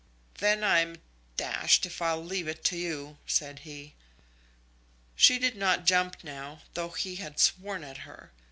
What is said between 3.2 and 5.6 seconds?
said he. She did